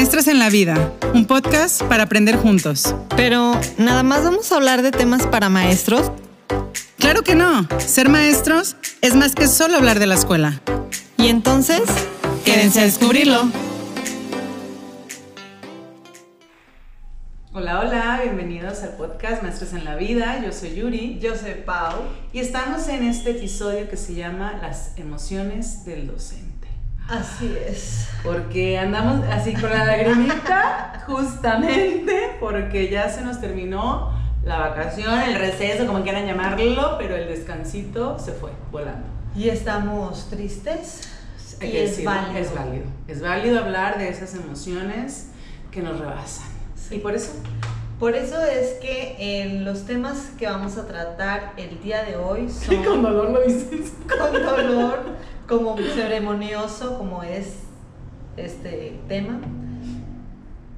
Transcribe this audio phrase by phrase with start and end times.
[0.00, 2.94] Maestras en la Vida, un podcast para aprender juntos.
[3.18, 6.10] Pero, ¿nada más vamos a hablar de temas para maestros?
[6.96, 7.68] Claro que no.
[7.78, 10.62] Ser maestros es más que solo hablar de la escuela.
[11.18, 11.82] Y entonces,
[12.46, 13.50] quédense a descubrirlo.
[17.52, 20.42] Hola, hola, bienvenidos al podcast Maestros en la Vida.
[20.42, 21.18] Yo soy Yuri.
[21.20, 22.04] Yo soy Pau.
[22.32, 26.49] Y estamos en este episodio que se llama Las emociones del docente.
[27.10, 28.08] Así es.
[28.22, 34.12] Porque andamos así con la lagrimita, justamente porque ya se nos terminó
[34.44, 39.06] la vacación, el receso, como quieran llamarlo, pero el descansito se fue volando.
[39.34, 41.08] Y estamos tristes.
[41.58, 42.38] Que es, válido.
[42.38, 42.84] es válido.
[43.06, 45.28] Es válido hablar de esas emociones
[45.70, 46.46] que nos rebasan.
[46.90, 47.32] Y por eso
[48.00, 52.48] por eso es que en los temas que vamos a tratar el día de hoy
[52.66, 52.82] son...
[52.82, 53.92] con dolor lo dices.
[54.08, 55.00] Con dolor,
[55.50, 57.64] como ceremonioso como es
[58.36, 59.40] este tema.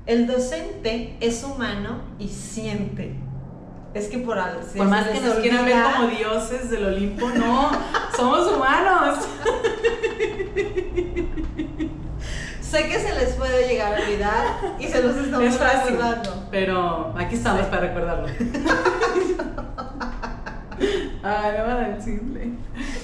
[0.07, 3.15] El docente es humano y siente.
[3.93, 4.63] Es que por algo.
[4.75, 7.71] Por más que nos quieran ver como dioses del Olimpo, no,
[8.17, 9.19] somos humanos.
[12.63, 14.47] sé que se les puede llegar a olvidar
[14.81, 16.49] y se los estamos recordando.
[16.51, 18.29] Pero aquí estamos para recordarlo.
[21.23, 22.62] Ay, me va a simple.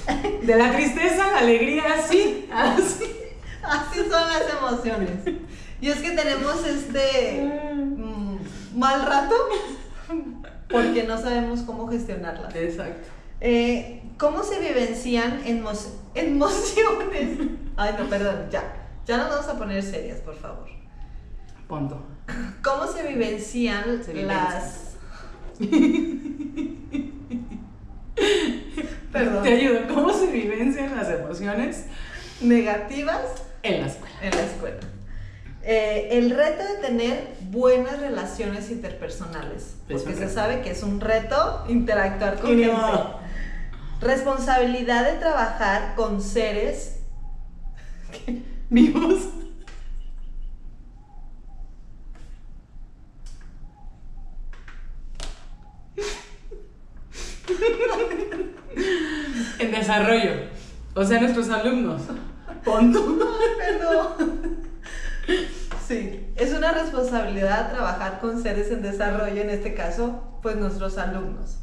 [0.43, 3.05] De la tristeza a la alegría, así, así.
[3.63, 5.11] Así son las emociones.
[5.81, 9.35] Y es que tenemos este mm, mal rato
[10.69, 12.55] porque no sabemos cómo gestionarlas.
[12.55, 13.09] Exacto.
[13.41, 17.39] Eh, ¿Cómo se vivencian emociones?
[17.77, 18.63] Ay, no, perdón, ya.
[19.07, 20.67] Ya nos vamos a poner serias, por favor.
[21.69, 22.05] Punto.
[22.63, 24.97] ¿Cómo se vivencian las...
[29.13, 29.43] Perdón.
[29.43, 29.81] Te ayudo.
[29.93, 31.87] ¿Cómo se vivencian las emociones
[32.41, 33.23] negativas
[33.63, 34.15] en la escuela?
[34.23, 34.79] En la escuela.
[35.63, 41.65] Eh, el reto de tener buenas relaciones interpersonales, porque se sabe que es un reto
[41.69, 42.73] interactuar con gente.
[44.01, 47.01] Responsabilidad de trabajar con seres
[48.71, 49.29] vivos.
[59.59, 60.49] en desarrollo.
[60.99, 62.03] O sea, nuestros alumnos.
[62.65, 64.59] Perdón.
[65.87, 71.59] Sí, es una responsabilidad trabajar con seres en desarrollo, en este caso, pues nuestros alumnos.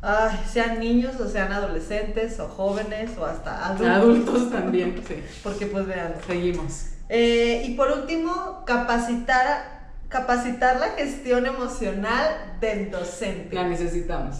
[0.00, 3.88] Ay, sean niños o sean adolescentes o jóvenes o hasta adultos.
[3.88, 5.16] Adultos también, sí.
[5.42, 6.14] Porque pues vean.
[6.24, 6.86] Seguimos.
[7.08, 13.56] Eh, y por último, capacitar, capacitar la gestión emocional del docente.
[13.56, 14.36] La necesitamos.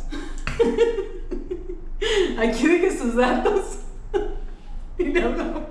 [2.39, 3.81] Aquí deje sus datos.
[4.98, 5.62] Y hablamos.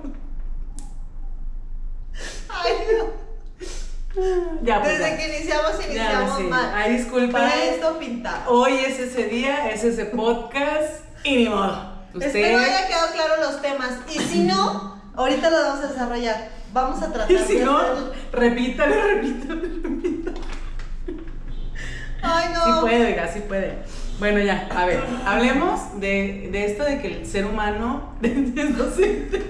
[2.48, 3.22] Ay, no.
[4.62, 6.72] Ya, pues Desde que iniciamos, iniciamos mal.
[6.74, 7.38] Ay, disculpa.
[7.38, 8.44] Para esto pintar.
[8.46, 11.92] Hoy es ese día, es ese podcast y ni modo.
[12.14, 12.26] Usted...
[12.26, 14.00] Espero haya quedado claro los temas.
[14.14, 16.50] Y si no, ahorita lo vamos a desarrollar.
[16.72, 17.80] Vamos a tratar y si no,
[18.32, 20.40] repítale, repítale, repítale.
[22.22, 22.64] Ay, no.
[22.64, 23.78] Sí puede, oiga, sí puede.
[24.22, 29.42] Bueno, ya, a ver, hablemos de, de esto de que el ser humano es docente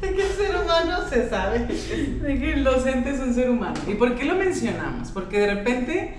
[0.00, 1.60] de que el ser humano se sabe.
[1.60, 3.78] De que el docente es un ser humano.
[3.86, 5.12] ¿Y por qué lo mencionamos?
[5.12, 6.14] Porque de repente,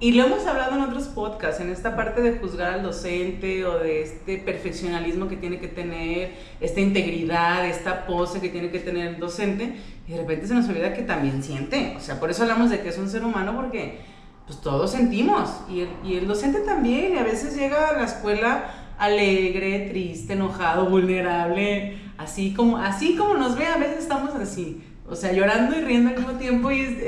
[0.00, 3.78] y lo hemos hablado en otros podcasts, en esta parte de juzgar al docente o
[3.78, 9.06] de este perfeccionalismo que tiene que tener, esta integridad, esta pose que tiene que tener
[9.06, 9.76] el docente,
[10.08, 11.94] y de repente se nos olvida que también siente.
[11.96, 14.10] O sea, por eso hablamos de que es un ser humano porque
[14.52, 15.48] pues todos sentimos.
[15.70, 20.34] Y el, y el docente también, y a veces llega a la escuela alegre, triste,
[20.34, 25.76] enojado, vulnerable, así como, así como nos ve, a veces estamos así, o sea, llorando
[25.76, 26.98] y riendo al mismo tiempo y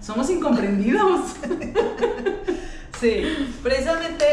[0.00, 1.34] somos incomprendidos.
[3.00, 3.22] sí,
[3.62, 4.24] precisamente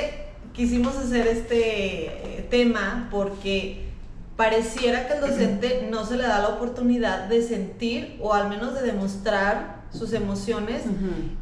[0.54, 3.90] quisimos hacer este eh, tema porque
[4.38, 8.74] pareciera que el docente no se le da la oportunidad de sentir o al menos
[8.74, 10.84] de demostrar sus emociones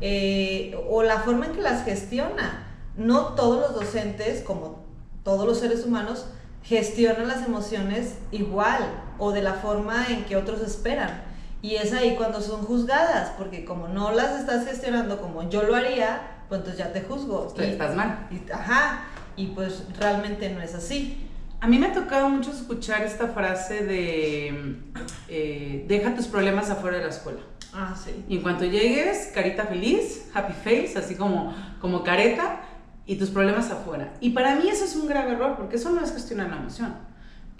[0.01, 2.63] eh, o la forma en que las gestiona.
[2.95, 4.83] No todos los docentes, como
[5.23, 6.25] todos los seres humanos
[6.63, 8.83] gestionan las emociones igual
[9.17, 11.23] o de la forma en que otros esperan.
[11.61, 15.75] Y es ahí cuando son juzgadas, porque como no las estás gestionando como yo lo
[15.75, 17.53] haría, pues entonces ya te juzgo.
[17.57, 18.27] y, estás mal.
[18.31, 19.05] Y, ajá,
[19.35, 21.23] y pues realmente no es así.
[21.59, 24.79] A mí me ha tocado mucho escuchar esta frase de
[25.27, 27.39] eh, deja tus problemas afuera de la escuela.
[27.79, 28.25] Ah, sí.
[28.27, 32.61] Y en cuanto llegues, carita feliz, happy face, así como, como careta,
[33.05, 34.13] y tus problemas afuera.
[34.19, 36.95] Y para mí eso es un grave error, porque eso no es gestionar la emoción.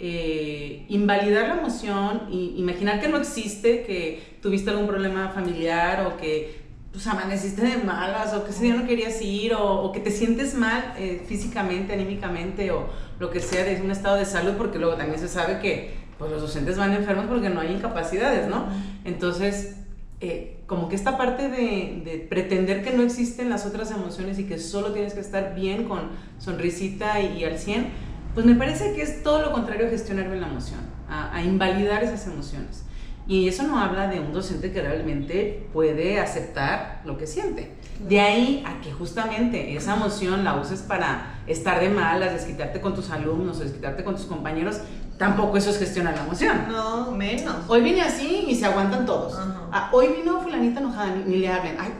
[0.00, 6.16] eh, invalidar la emoción, y imaginar que no existe, que tuviste algún problema familiar o
[6.16, 6.62] que
[6.92, 10.54] pues amaneciste de malas o que ese día no querías ir o, que te sientes
[10.54, 12.88] mal eh, físicamente, anímicamente o
[13.20, 16.30] lo que sea de un estado de salud, porque luego también se sabe que pues,
[16.30, 18.66] los docentes van enfermos porque no hay incapacidades, ¿no?
[19.04, 19.76] Entonces,
[20.20, 24.44] eh, como que esta parte de, de, pretender que no existen las otras emociones y
[24.44, 27.86] que solo tienes que estar bien con sonrisita y, al 100,
[28.34, 31.42] pues me parece que es todo lo contrario a gestionar bien la emoción, a, a
[31.42, 32.84] invalidar esas emociones.
[33.28, 37.74] Y eso no habla de un docente que realmente puede aceptar lo que siente.
[38.08, 42.94] De ahí a que justamente esa emoción la uses para estar de malas, desquitarte con
[42.94, 44.80] tus alumnos, desquitarte con tus compañeros,
[45.18, 46.68] tampoco eso es gestionar la emoción.
[46.68, 47.56] No, menos.
[47.66, 49.38] Hoy vine así y se aguantan todos.
[49.72, 51.76] Ah, hoy vino fulanita enojada, ni, le hablen.
[51.78, 51.92] Ay,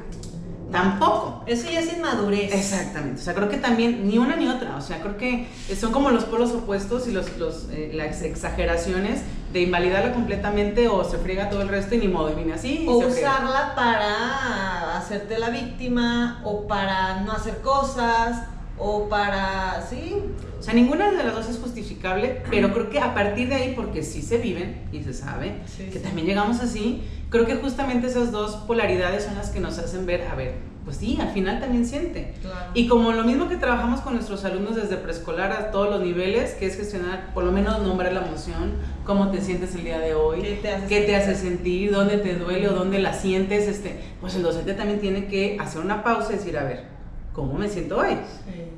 [0.71, 1.43] tampoco.
[1.47, 2.55] Eso ya es inmadurez.
[2.55, 3.21] Exactamente.
[3.21, 4.77] O sea, creo que también ni una ni otra.
[4.77, 5.49] O sea, creo que
[5.79, 9.23] son como los polos opuestos y los, los eh, las exageraciones
[9.53, 12.87] de invalidarla completamente o se friega todo el resto y ni modo, y vine así.
[12.89, 18.43] o usarla para hacerte la víctima o para no hacer cosas
[18.79, 20.17] o para, sí.
[20.59, 23.75] O sea, ninguna de las dos es justificable, pero creo que a partir de ahí,
[23.77, 25.57] porque sí se viven y se sabe
[25.93, 30.05] que también llegamos así, creo que justamente esas dos polaridades son las que nos hacen
[30.07, 30.55] ver, a ver,
[30.85, 32.33] pues sí, al final también siente.
[32.75, 36.55] Y como lo mismo que trabajamos con nuestros alumnos desde preescolar a todos los niveles,
[36.55, 38.73] que es gestionar, por lo menos nombrar la emoción,
[39.05, 42.17] cómo te sientes el día de hoy, qué te hace, qué te hace sentir, dónde
[42.17, 46.03] te duele o dónde la sientes, este, pues el docente también tiene que hacer una
[46.03, 46.98] pausa y decir, a ver,
[47.39, 48.17] cómo me siento hoy.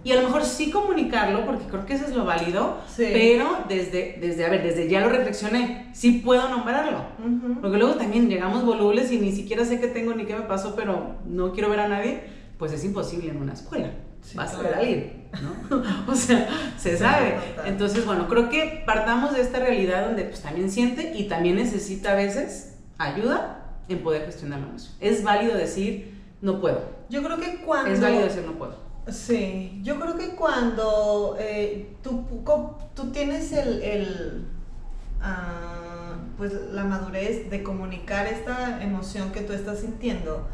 [0.05, 4.19] Y a lo mejor sí comunicarlo, porque creo que eso es lo válido, pero desde,
[4.21, 6.99] desde, a ver, desde ya lo reflexioné, sí puedo nombrarlo.
[7.63, 10.77] Porque luego también llegamos volubles y ni siquiera sé qué tengo ni qué me pasó,
[10.77, 12.23] pero no quiero ver a nadie,
[12.59, 13.91] pues es imposible en una escuela.
[14.35, 15.83] Vas a ver a alguien, ¿no?
[16.13, 16.47] o sea,
[16.77, 17.37] se sabe.
[17.65, 22.13] Entonces, bueno, creo que partamos de esta realidad donde pues también siente y también necesita
[22.13, 24.93] a veces ayuda en poder gestionar la emoción.
[25.01, 27.00] Es válido decir, no puedo.
[27.11, 27.91] Yo creo que cuando...
[27.91, 28.77] Es válido decir no puedo.
[29.09, 32.25] Sí, yo creo que cuando eh, tú,
[32.95, 34.45] tú, tienes el, el
[35.21, 40.47] ah, pues la madurez de comunicar esta emoción que tú estás sintiendo,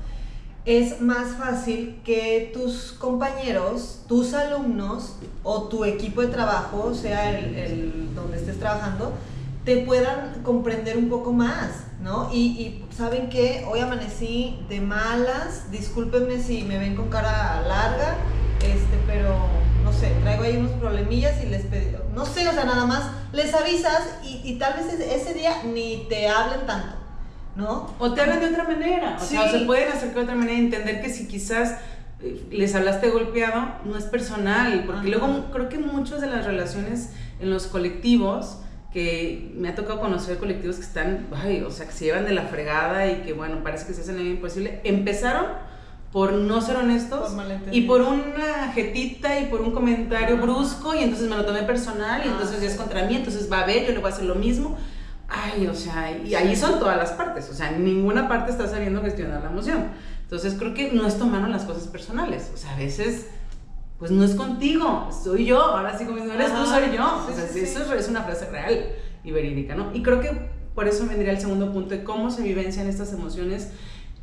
[0.64, 7.54] es más fácil que tus compañeros, tus alumnos o tu equipo de trabajo, sea el,
[7.54, 9.12] el donde estés trabajando,
[9.66, 11.86] te puedan comprender un poco más.
[12.06, 12.30] ¿no?
[12.32, 18.16] Y, saben que hoy amanecí de malas, discúlpenme si me ven con cara larga,
[18.60, 19.36] este, pero
[19.82, 23.10] no sé, traigo ahí unos problemillas y les pedí, no sé, o sea, nada más
[23.32, 26.96] les avisas y, tal vez ese día ni te hablen tanto,
[27.56, 27.92] ¿no?
[27.98, 31.02] O te hablan de otra manera, o sea, se pueden acercar de otra manera, entender
[31.02, 31.76] que si quizás
[32.20, 37.10] eh, les hablaste golpeado, no es personal, porque luego creo que muchas de las relaciones
[37.40, 38.58] en los colectivos,
[38.96, 42.32] que me ha tocado conocer colectivos que están, ay, o sea, que se llevan de
[42.32, 44.80] la fregada y que, bueno, parece que se hacen algo imposible.
[44.84, 45.48] Empezaron
[46.12, 47.36] por no ser honestos
[47.72, 52.22] y por una jetita y por un comentario brusco y entonces me lo tomé personal
[52.24, 54.14] y ah, entonces ya es contra mí, entonces va a ver, yo le voy a
[54.14, 54.78] hacer lo mismo.
[55.28, 59.02] Ay, o sea, y ahí son todas las partes, o sea, ninguna parte está sabiendo
[59.02, 59.88] gestionar la emoción.
[60.22, 63.26] Entonces creo que no es tomando las cosas personales, o sea, a veces
[63.98, 67.26] pues no es contigo, soy yo, ahora sí como no eres tú, soy yo.
[67.26, 68.86] o sea, eso es una frase real
[69.24, 69.90] y verídica, ¿no?
[69.94, 70.30] Y creo que
[70.74, 73.70] por eso vendría el segundo punto de cómo se vivencian estas emociones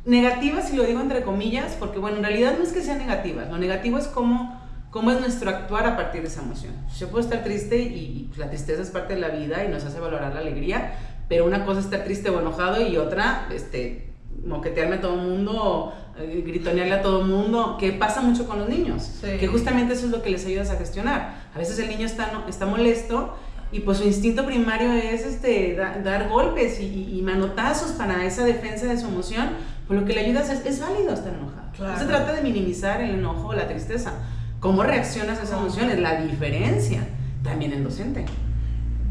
[0.04, 3.50] negativas, y lo digo entre comillas, porque bueno, en realidad no es que sean negativas,
[3.50, 6.72] lo negativo es cómo, cómo es nuestro actuar a partir de esa emoción.
[6.96, 9.84] Yo puedo estar triste y, pues, la tristeza es parte de la vida y nos
[9.84, 10.92] hace valorar la alegría,
[11.28, 14.13] pero una cosa es estar triste o enojado y otra, este,
[14.46, 18.58] moquetearme a todo el mundo, eh, gritonearle a todo el mundo, que pasa mucho con
[18.58, 21.34] los niños, que justamente eso es lo que les ayudas a gestionar.
[21.54, 23.34] A veces el niño está, está molesto
[23.72, 28.98] y pues su instinto primario es este, dar golpes y, manotazos para esa defensa de
[28.98, 29.48] su emoción,
[29.88, 31.64] pues lo que le ayudas es, es válido estar enojado.
[31.78, 34.12] No se trata de minimizar el enojo o la tristeza.
[34.60, 35.98] ¿Cómo reaccionas a esas emociones?
[35.98, 37.00] La diferencia
[37.42, 38.24] también el docente.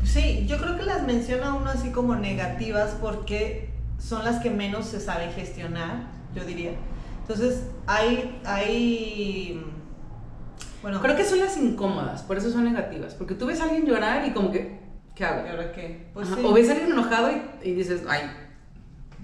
[0.03, 3.72] Sí, yo creo que las menciona uno así como negativas porque
[4.03, 6.71] son las que menos se sabe gestionar, yo diría.
[7.21, 9.63] Entonces, hay, hay,
[10.81, 10.99] bueno.
[11.01, 14.27] Creo que son las incómodas, por eso son negativas, porque tú ves a alguien llorar
[14.27, 14.79] y como que,
[15.15, 15.47] ¿qué hago?
[15.47, 16.07] ¿Y ahora qué?
[16.13, 18.29] Pues O ves a alguien enojado y, y dices, ay,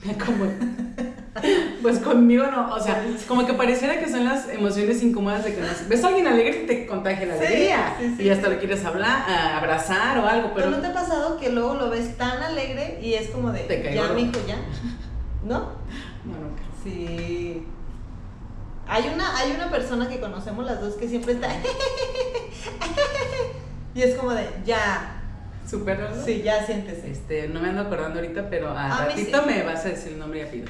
[0.26, 0.46] como,
[1.82, 5.62] pues conmigo no, o sea, como que pareciera que son las emociones incómodas de que
[5.62, 9.30] no, ves a alguien alegre y te contagia la alegría y hasta le quieres hablar,
[9.30, 10.70] abrazar o algo, pero...
[10.70, 14.14] ¿No te ha pasado que luego lo ves tan alegre y es como de, ya,
[14.14, 14.58] mijo, ya?
[15.44, 15.72] ¿No?
[16.24, 16.48] Bueno,
[16.84, 17.66] sí.
[18.88, 21.48] Hay una, hay una persona que conocemos las dos que siempre está...
[23.94, 25.16] y es como de, ya,
[25.70, 26.26] Supéralo.
[26.26, 27.12] Sí, ya siéntese.
[27.12, 29.46] Este, no me ando acordando ahorita, pero al A ratito sí.
[29.46, 30.70] me vas a decir el nombre y apellido.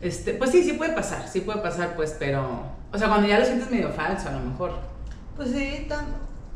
[0.00, 2.62] Este, pues sí, sí puede pasar, sí puede pasar, pues, pero.
[2.92, 4.72] O sea, cuando ya lo sientes medio falso, a lo mejor.
[5.36, 6.06] Pues sí, tan,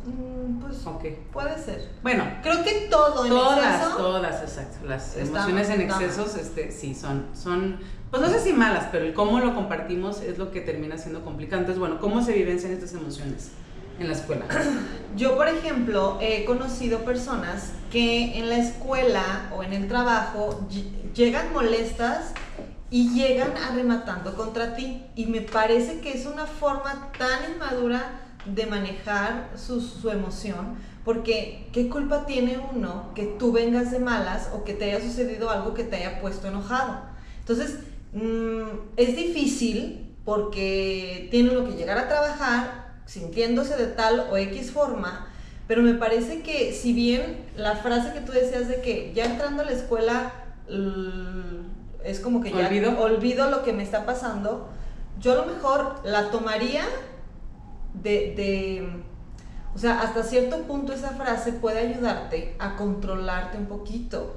[0.06, 1.04] mm, pues Ok.
[1.32, 1.90] puede ser.
[2.02, 3.96] Bueno, Creo que todo en todas, exceso.
[3.96, 4.86] todas, exacto.
[4.86, 7.78] Las emociones en excesos, este, sí, son, son,
[8.10, 11.22] pues no sé si malas, pero el cómo lo compartimos es lo que termina siendo
[11.24, 11.60] complicado.
[11.60, 13.50] Entonces, bueno, ¿cómo se vivencian estas emociones
[13.98, 14.44] en la escuela?
[15.16, 21.12] Yo, por ejemplo, he conocido personas que en la escuela o en el trabajo ll-
[21.14, 22.32] llegan molestas
[22.94, 25.02] y llegan arrematando contra ti.
[25.16, 31.66] Y me parece que es una forma tan inmadura de manejar su, su emoción, porque
[31.72, 35.74] ¿qué culpa tiene uno que tú vengas de malas o que te haya sucedido algo
[35.74, 37.00] que te haya puesto enojado?
[37.40, 37.80] Entonces,
[38.12, 44.70] mm, es difícil porque tiene uno que llegar a trabajar sintiéndose de tal o X
[44.70, 45.26] forma,
[45.66, 49.64] pero me parece que si bien la frase que tú decías de que ya entrando
[49.64, 50.32] a la escuela
[52.04, 53.00] es como que ya Olvido.
[53.00, 54.68] olvido lo que me está pasando,
[55.18, 56.84] yo a lo mejor la tomaría
[57.94, 59.02] de, de,
[59.74, 64.36] o sea, hasta cierto punto esa frase puede ayudarte a controlarte un poquito.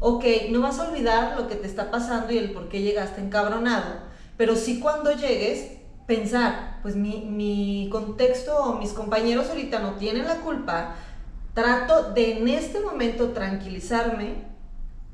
[0.00, 3.20] Ok, no vas a olvidar lo que te está pasando y el por qué llegaste
[3.20, 3.96] encabronado,
[4.36, 5.72] pero sí cuando llegues,
[6.06, 10.94] pensar, pues mi, mi contexto o mis compañeros ahorita no tienen la culpa,
[11.52, 14.44] trato de en este momento tranquilizarme,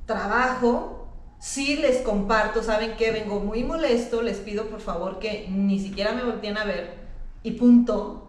[0.04, 1.03] trabajo,
[1.46, 6.12] sí les comparto, saben que vengo muy molesto, les pido por favor que ni siquiera
[6.12, 6.94] me volteen a ver
[7.42, 8.28] y punto.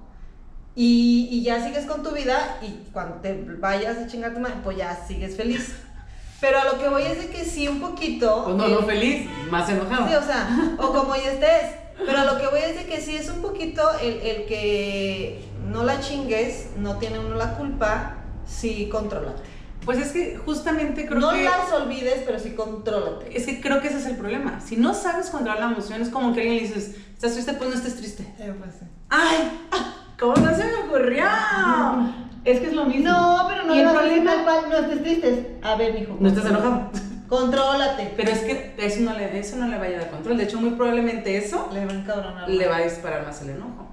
[0.76, 4.56] Y, y ya sigues con tu vida y cuando te vayas a chingar tu madre,
[4.66, 5.74] pues ya sigues feliz.
[6.42, 8.44] Pero a lo que voy es de que sí un poquito...
[8.44, 10.10] Pues no, el- no feliz, más enojado.
[10.10, 11.76] Sí, o sea, o como ya estés.
[12.06, 15.46] Pero a lo que voy es de que sí es un poquito el, el que
[15.72, 19.55] no la chingues, no tiene uno la culpa, sí contrólate.
[19.86, 21.44] Pues es que justamente creo no que...
[21.44, 23.38] las olvides, pero sí contrólate.
[23.38, 24.60] Es que creo que ese es el problema.
[24.60, 27.54] Si no sabes controlar la emoción, es como que alguien le dices, ¿estás triste?
[27.54, 28.24] Pues no estés triste.
[28.40, 28.86] Eh, pues sí.
[29.10, 29.60] ¡Ay!
[30.20, 31.24] ¿Cómo no se me ocurrió?
[32.46, 33.10] Es que es lo mismo.
[33.12, 35.58] No, pero no le el problema- tal cual, no estés triste.
[35.64, 36.16] A ver, mijo.
[36.20, 36.68] No estás contrólate.
[36.78, 36.92] enojado.
[37.28, 38.14] Contrólate.
[38.16, 40.38] Pero es que eso no, le, eso no le va a dar control.
[40.38, 42.48] De hecho, muy probablemente eso Le va a encabronar.
[42.48, 43.88] le va a disparar más el enojo.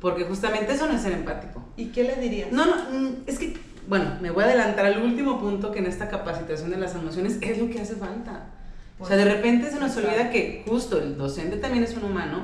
[0.00, 1.62] Porque justamente eso no es ser empático.
[1.76, 2.50] ¿Y qué le dirías?
[2.50, 5.86] No, no, mm, es que, bueno, me voy a adelantar al último punto que en
[5.86, 8.50] esta capacitación de las emociones es lo que hace falta.
[9.00, 12.42] O sea, de repente se nos olvida que justo el docente también es un humano.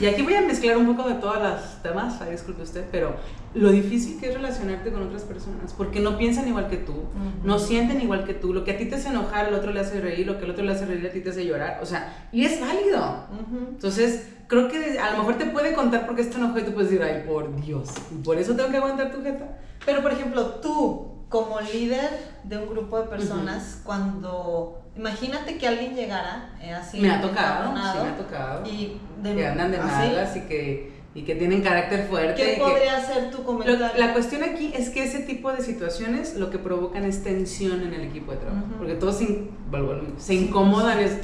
[0.00, 3.16] Y aquí voy a mezclar un poco de todas las temas, ay, disculpe usted, pero
[3.54, 6.94] lo difícil que es relacionarte con otras personas, porque no piensan igual que tú,
[7.42, 8.52] no sienten igual que tú.
[8.52, 10.50] Lo que a ti te hace enojar, al otro le hace reír, lo que al
[10.50, 11.80] otro le hace reír, a ti te hace llorar.
[11.82, 13.26] O sea, y es válido.
[13.32, 13.68] Ujú.
[13.70, 16.72] Entonces, creo que a lo mejor te puede contar por qué está enojado y tú
[16.72, 19.56] puedes decir, ay, por Dios, y por eso tengo que aguantar tu jeta.
[19.86, 22.10] Pero, por ejemplo, tú, como líder
[22.44, 24.80] de un grupo de personas, cuando.
[24.96, 27.00] Imagínate que alguien llegara eh, así.
[27.00, 28.64] me ha tocado, sí, me ha tocado.
[28.66, 29.88] Y de, que andan de así.
[29.88, 32.40] malas y que, y que tienen carácter fuerte.
[32.40, 33.88] y ¿Qué que- podría ser tu Lo- comentario?
[33.98, 37.92] la cuestión aquí es que ese tipo de situaciones lo que provocan es tensión en
[37.92, 38.66] el equipo de trabajo.
[38.66, 38.74] Ujú.
[38.78, 39.24] Porque todos se,
[39.72, 41.00] lo mismo, se incomodan.
[41.00, 41.18] Es,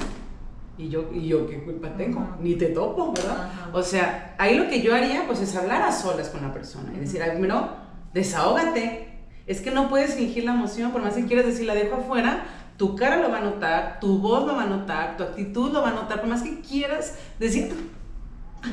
[0.77, 2.19] ¿y, yo, ¿Y yo qué culpa tengo?
[2.19, 2.29] Ujú.
[2.41, 3.49] Ni te topo, ¿verdad?
[3.71, 6.91] O sea, ahí lo que yo haría pues es hablar a solas con la persona
[6.93, 7.69] y decir, primero,
[8.13, 9.07] desahógate.
[9.47, 12.43] Es que no puedes fingir la emoción, por más que quieras decir, la dejo afuera,
[12.77, 15.81] tu cara lo va a notar, tu voz lo va a notar, tu actitud lo
[15.81, 17.73] va a notar, por más que quieras decir,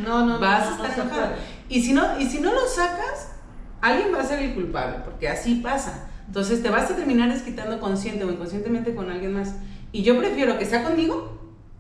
[0.05, 0.39] no, no, no.
[0.39, 1.29] vas no, a no estar enojada.
[1.31, 1.41] puede.
[1.69, 3.33] Y si, no, y si no lo sacas,
[3.81, 6.09] alguien va a ser el culpable, porque así pasa.
[6.27, 9.55] Entonces te vas a terminar desquitando consciente o inconscientemente con alguien más.
[9.93, 11.39] Y yo prefiero que sea conmigo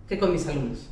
[0.08, 0.88] que con mis alumnos.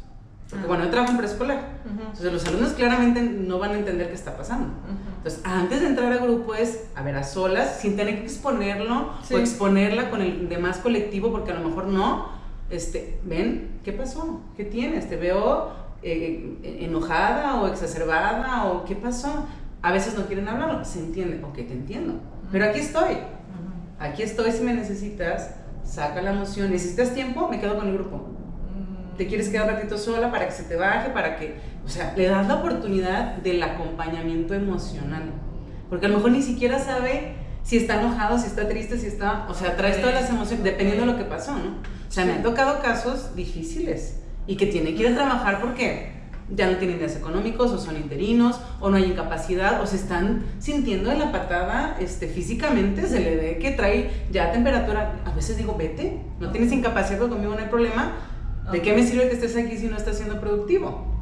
[0.51, 0.69] Porque Ah.
[0.69, 1.61] bueno, yo trabajo en preescolar.
[1.87, 4.67] Entonces los alumnos claramente no van a entender qué está pasando.
[4.69, 5.16] Ujú.
[5.27, 9.11] Entonces, antes de entrar a grupo es, a ver, a solas, sin tener que exponerlo
[9.25, 9.35] Sí.
[9.35, 12.29] o exponerla con el demás colectivo, porque a lo mejor no,
[12.71, 14.41] este, ven, ¿qué pasó?
[14.57, 15.09] ¿Qué tienes?
[15.09, 15.73] ¿Te veo
[16.05, 19.49] eh, enojada o exacerbada o qué pasó?
[19.83, 22.21] A veces no quieren hablarlo, se entiende, ok, te entiendo,
[22.53, 23.17] pero aquí estoy,
[23.99, 28.19] aquí estoy si me necesitas, saca la emoción, necesitas tiempo, me quedo con el grupo.
[28.19, 29.17] Mm.
[29.17, 31.57] Te quieres quedar un ratito sola para que se te baje, para que,
[31.87, 35.31] o sea, le das la oportunidad del acompañamiento emocional.
[35.89, 39.47] Porque a lo mejor ni siquiera sabe si está enojado, si está triste, si está,
[39.49, 41.77] o sea, traes todas las emociones, dependiendo de lo que pasó, ¿no?
[42.09, 46.13] O sea, me han tocado casos difíciles y que tienen que ir a trabajar porque
[46.51, 50.45] ya no tienen días económicos o son interinos o no hay incapacidad o se están
[50.59, 55.21] sintiendo de la patada este, físicamente, se le ve que trae ya temperatura.
[55.25, 58.13] A veces digo, vete, no tienes incapacidad, conmigo no hay problema.
[58.73, 61.16] ¿De qué me sirve que estés aquí si no estás siendo productivo?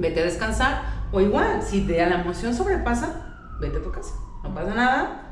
[0.00, 0.02] Ah.
[0.02, 0.82] Vete a descansar.
[1.12, 4.14] O igual, si te, la emoción sobrepasa, vete a tu casa.
[4.42, 5.22] No pasa nada.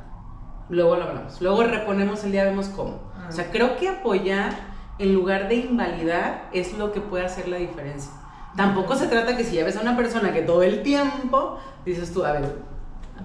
[0.68, 1.40] luego lo hablamos.
[1.40, 3.08] Luego reponemos el día, vemos cómo.
[3.28, 4.52] O sea, creo que apoyar
[4.98, 8.10] en lugar de invalidar es lo que puede hacer la diferencia.
[8.56, 12.12] Tampoco se trata que si ya ves a una persona que todo el tiempo dices
[12.12, 12.56] tú, a ver,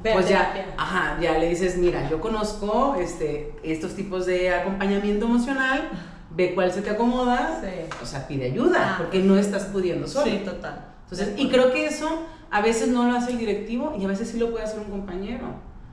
[0.02, 5.90] pues ya, ajá, ya le dices, mira, yo conozco este, estos tipos de acompañamiento emocional,
[6.32, 7.62] ve cuál se te acomoda,
[8.02, 8.96] o sea, pide ayuda, ah.
[8.98, 10.30] porque no estás pudiendo solo.
[10.30, 10.93] Sí, total.
[11.14, 14.30] Entonces, y creo que eso a veces no lo hace el directivo y a veces
[14.30, 15.46] sí lo puede hacer un compañero.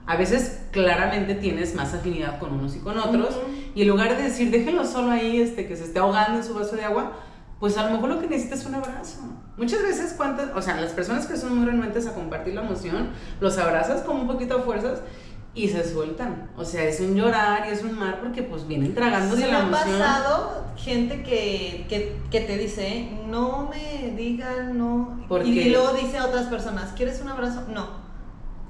[0.07, 3.37] A veces claramente tienes más afinidad con unos y con otros
[3.75, 6.55] y en lugar de decir, déjenlo solo ahí, este, que se esté ahogando en su
[6.55, 7.13] vaso de agua,
[7.61, 9.21] pues a lo mejor lo que necesitas es un abrazo.
[9.59, 13.11] Muchas veces, cuántas, o sea, las personas que son muy renuentes a compartir la emoción,
[13.41, 15.01] los abrazas con un poquito de fuerzas
[15.55, 16.51] y se sueltan.
[16.57, 19.75] O sea, es un llorar y es un mar porque pues vienen tragándose la emoción.
[19.75, 25.19] ha pasado gente que, que, que, te dice, no me digan no.
[25.45, 27.65] Y, y, luego dice a otras personas, ¿quieres un abrazo?
[27.73, 27.89] No.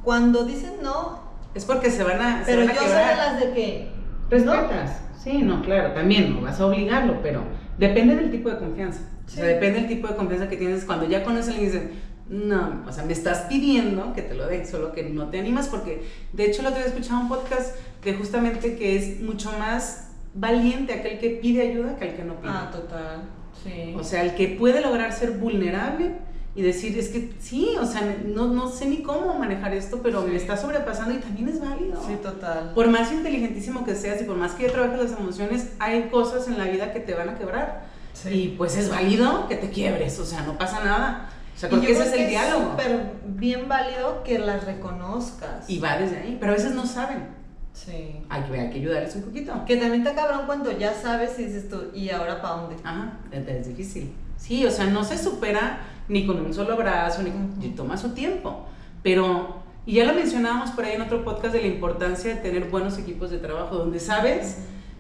[0.03, 1.31] Cuando dicen no...
[1.55, 2.43] Es porque se van a...
[2.47, 3.89] Pero yo soy de las de que...
[4.31, 5.03] Respetas.
[5.23, 7.43] Sí, no, claro, también no vas a obligarlo, pero
[7.77, 9.03] depende del tipo de confianza.
[9.27, 10.85] O sea, depende del tipo de confianza que tienes.
[10.85, 11.91] Cuando ya conoces a alguien y dices,
[12.31, 15.67] no, o sea, me estás pidiendo que te lo dé, solo que no te animas
[15.67, 20.11] porque, de hecho, el otro día escuchaba un podcast de justamente que es mucho más
[20.33, 22.53] valiente aquel que pide ayuda que el que no pide.
[22.55, 23.23] Ah, total,
[23.65, 23.95] sí.
[23.99, 26.13] O sea, el que puede lograr ser vulnerable
[26.55, 30.23] y decir, es que sí, o sea, no, no sé ni cómo manejar esto, pero
[30.23, 32.01] me está sobrepasando y también es válido.
[32.07, 32.71] Sí, total.
[32.77, 36.47] Por más inteligentísimo que seas y por más que ya trabajes las emociones, hay cosas
[36.47, 37.91] en la vida que te van a quebrar.
[38.31, 41.31] Y pues es válido que te quiebres, o sea, no pasa nada.
[41.61, 42.73] O sea, porque ese es el diálogo.
[42.79, 45.69] Pero bien válido que las reconozcas.
[45.69, 47.29] Y va desde ahí, pero a veces no saben.
[47.75, 48.17] Sí.
[48.31, 49.53] Hay que, hay que ayudarles un poquito.
[49.67, 52.77] Que también te cabrón cuando ya sabes y dices tú, ¿y ahora para dónde?
[52.83, 54.11] Ajá, es difícil.
[54.39, 58.15] Sí, o sea, no se supera ni con un solo brazo, ni con, toma su
[58.15, 58.65] tiempo.
[59.03, 62.71] Pero, y ya lo mencionábamos por ahí en otro podcast de la importancia de tener
[62.71, 64.57] buenos equipos de trabajo, donde sabes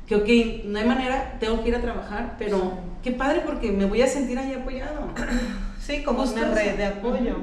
[0.06, 3.86] que, ok, no hay manera, tengo que ir a trabajar, pero qué padre porque me
[3.86, 5.08] voy a sentir ahí apoyado.
[5.80, 7.36] Sí, como una red de apoyo.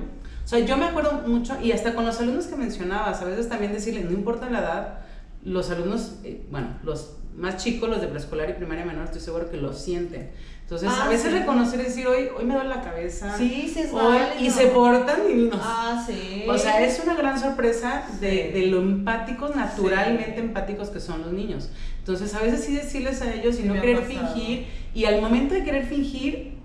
[0.46, 3.50] O sea, yo me acuerdo mucho, y hasta con los alumnos que mencionabas, a veces
[3.50, 5.00] también decirles, no importa la edad,
[5.44, 9.50] los alumnos, eh, bueno, los más chicos, los de preescolar y primaria menor, estoy seguro
[9.50, 10.32] que lo sienten.
[10.62, 13.38] Entonces, a ah, veces reconocer y decir, hoy, hoy me duele la cabeza.
[13.38, 15.62] Sí, sí, es hoy, Y se portan divinos.
[15.64, 16.46] Ah, sí.
[16.46, 21.32] O sea, es una gran sorpresa de, de lo empáticos, naturalmente empáticos que son los
[21.32, 21.70] niños.
[22.00, 24.68] Entonces, a veces sí decirles a ellos y no querer fingir.
[24.94, 26.57] Y al momento de querer fingir,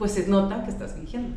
[0.00, 1.36] pues se nota que estás fingiendo.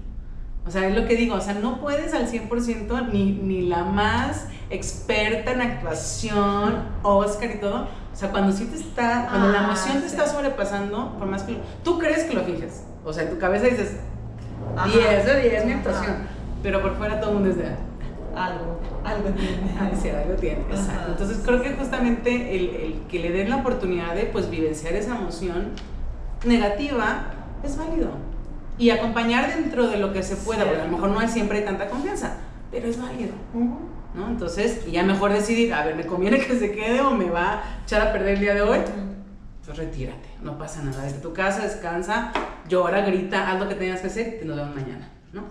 [0.66, 3.84] O sea, es lo que digo, o sea, no puedes al 100% ni, ni la
[3.84, 7.82] más experta en actuación, Oscar y todo,
[8.14, 11.44] o sea, cuando sí te está, cuando la ah, emoción te está sobrepasando, por más
[11.44, 12.86] que tú crees que lo finges.
[13.04, 13.98] O sea, en tu cabeza dices,
[14.86, 16.16] 10 de 10 mi actuación.
[16.64, 17.66] Pero por fuera todo el mundo es de
[18.34, 19.78] algo, algo tiene.
[19.78, 21.12] Ay, sí, algo tiene, exacto.
[21.12, 25.18] Entonces creo que justamente el, el, que le den la oportunidad de pues vivenciar esa
[25.18, 25.72] emoción
[26.46, 27.26] negativa
[27.62, 28.33] es válido.
[28.78, 31.60] Y acompañar dentro de lo que se pueda, porque a lo mejor no hay siempre
[31.60, 32.38] hay tanta confianza,
[32.72, 33.34] pero es válido.
[33.54, 34.28] ¿no?
[34.28, 37.64] Entonces, ya mejor decidir, a ver, ¿me conviene que se quede o me va a
[37.84, 38.80] echar a perder el día de hoy?
[39.66, 41.04] Pues retírate, no pasa nada.
[41.04, 42.32] Desde tu casa, descansa,
[42.68, 45.44] llora, grita, haz lo que tengas que hacer y nos vemos mañana, ¿no?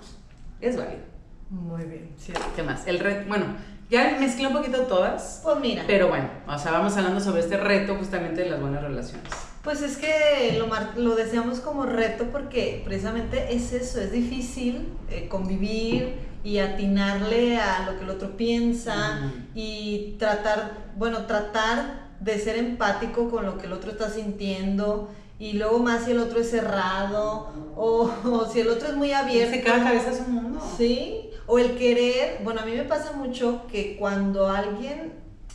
[0.61, 1.12] Es válido.
[1.50, 2.32] Muy bien, sí.
[2.56, 2.87] ¿Qué más?
[2.87, 3.46] El reto, bueno,
[3.92, 5.40] ya mezclé un poquito todas.
[5.44, 5.85] Pues mira.
[5.87, 9.28] Pero bueno, o sea, vamos hablando sobre este reto justamente de las buenas relaciones.
[9.62, 10.66] Pues es que lo,
[11.00, 17.85] lo deseamos como reto porque precisamente es eso, es difícil eh, convivir y atinarle a
[17.87, 23.66] lo que el otro piensa y tratar, bueno, tratar de ser empático con lo que
[23.66, 25.11] el otro está sintiendo
[25.42, 29.57] y luego más si el otro es cerrado o, si el otro es muy abierto.
[29.57, 30.61] Se cada cabeza es un mundo.
[30.78, 35.14] Sí, o el querer, bueno, a mí me pasa mucho que cuando alguien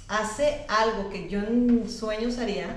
[0.09, 2.67] hace algo que yo en sueños haría,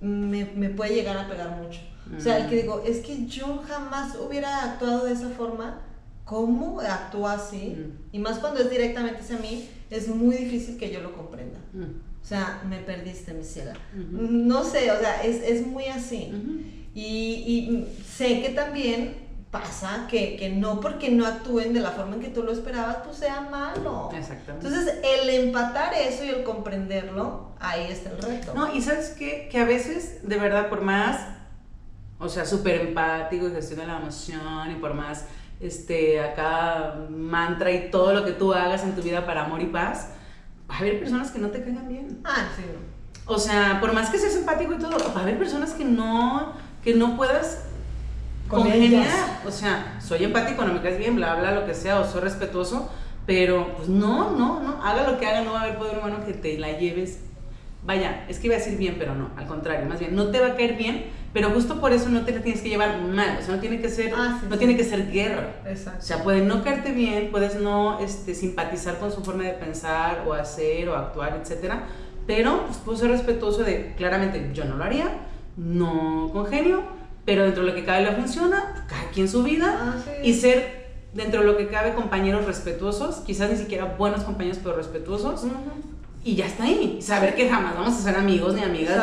[0.00, 1.80] me, me puede llegar a pegar mucho.
[2.16, 5.82] O sea, el que digo, es que yo jamás hubiera actuado de esa forma,
[6.24, 8.16] cómo actúa así, mm.
[8.16, 11.58] y más cuando es directamente hacia mí, es muy difícil que yo lo comprenda.
[11.74, 12.07] Mm.
[12.28, 13.72] O sea, me perdiste, mi ciela.
[13.94, 16.30] No sé, o sea, es, es muy así.
[16.94, 19.14] y, y, sé que también
[19.50, 22.98] pasa que, que, no porque no actúen de la forma en que tú lo esperabas,
[23.02, 24.10] pues sea malo.
[24.14, 24.66] Exactamente.
[24.66, 28.52] Entonces, el empatar eso y el comprenderlo, ahí está el reto.
[28.54, 29.48] No, y sabes qué?
[29.50, 31.28] que a veces, de verdad, por más,
[32.18, 35.24] o sea, súper empático y gestiona la emoción y por más
[35.60, 39.66] este, acá mantra y todo lo que tú hagas en tu vida para amor y
[39.66, 40.10] paz,
[40.70, 42.20] va a haber personas que no te caigan bien.
[42.24, 42.62] Ah, sí.
[43.26, 46.52] O sea, por más que seas empático y todo, va a haber personas que no,
[46.82, 47.64] que no puedas
[48.48, 49.40] congeniar.
[49.46, 52.22] O sea, soy empático, no me caes bien, bla, bla, lo que sea, o soy
[52.22, 52.90] respetuoso,
[53.26, 56.24] pero pues no, no, no, haga lo que haga, no va a haber poder humano
[56.24, 57.18] que te la lleves
[57.84, 60.40] vaya, es que iba a decir bien, pero no, al contrario, más bien, no te
[60.40, 61.06] va a caer bien,
[61.38, 63.80] pero justo por eso no te la tienes que llevar mal, o sea, no tiene
[63.80, 64.58] que ser, Ah, sí, no sí.
[64.58, 65.52] tiene que ser guerra.
[65.66, 66.00] Exacto.
[66.00, 70.24] O sea, puede no caerte bien, puedes no este, simpatizar con su forma de pensar
[70.26, 71.84] o hacer o actuar, etcétera,
[72.26, 75.06] pero pues, puedo ser respetuoso de, claramente, yo no lo haría,
[75.56, 76.82] no congenio,
[77.24, 80.28] pero dentro de lo que cabe le funciona, cada quien su vida, Ah, sí.
[80.28, 84.74] y ser dentro de lo que cabe compañeros respetuosos, quizás ni siquiera buenos compañeros, pero
[84.74, 85.54] respetuosos, Ujú.
[86.30, 86.98] Y ya está ahí.
[87.00, 89.02] Saber que jamás vamos a ser amigos ni amigas,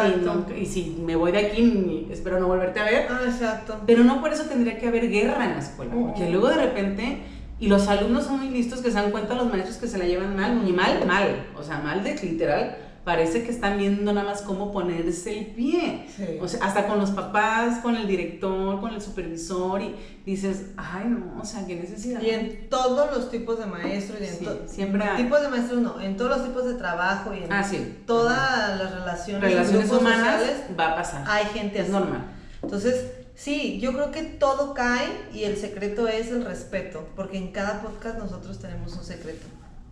[0.58, 3.08] y, y si me voy de aquí, espero no volverte a ver.
[3.10, 3.82] Ah, exacto.
[3.88, 6.32] Pero no por eso tendría que haber guerra en la escuela, porque Mm.
[6.32, 7.20] luego de repente,
[7.60, 10.06] y los alumnos son muy listos que se dan cuenta los maestros que se la
[10.06, 14.28] llevan mal, y mal, mal, o sea, mal de literal, parece que están viendo nada
[14.32, 16.08] más cómo ponerse el pie.
[16.18, 16.38] Sí.
[16.42, 21.06] O sea, hasta con los papás, con el director, con el supervisor, y dices, ay
[21.08, 22.20] no, o sea, qué necesidad.
[22.22, 25.24] Y en todos los tipos de maestros, y en Sí, siempre hay.
[25.24, 28.00] tipos de maestros no, en todos los tipos de trabajo y en Ah, sí.
[28.08, 31.24] todas las relaciones, Relaciones humanas sociales, va a pasar.
[31.28, 31.92] hay gente es así.
[31.94, 32.26] normal.
[32.64, 37.52] Entonces, sí, yo creo que todo cae y el secreto es el respeto, porque en
[37.52, 39.46] cada podcast nosotros tenemos un secreto.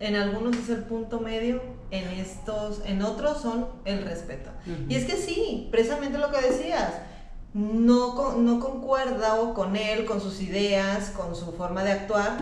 [0.04, 4.50] En algunos es el punto medio, en estos, en otros son el respeto.
[4.66, 4.84] Ujú.
[4.90, 6.92] Y es que sí, precisamente lo que decías,
[7.54, 12.38] no, no concuerda o con él, con sus ideas, con su forma de actuar,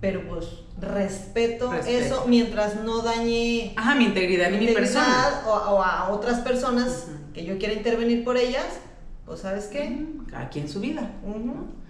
[0.00, 0.46] pero pues
[0.80, 2.04] respeto, Respeto.
[2.06, 5.42] eso mientras no dañe Ajá, mi integridad mi integridad persona.
[5.46, 7.32] o, o a otras personas Ujú.
[7.34, 8.64] que yo quiera intervenir por ellas,
[9.26, 11.10] pues sabes qué, Cada quien su vida.
[11.22, 11.38] Ujú.
[11.38, 11.83] ¿no?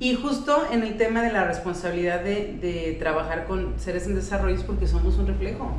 [0.00, 4.54] Y justo en el tema de la responsabilidad de, de trabajar con seres en desarrollo
[4.54, 5.72] es porque somos un reflejo.